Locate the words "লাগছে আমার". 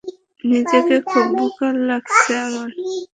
1.87-2.69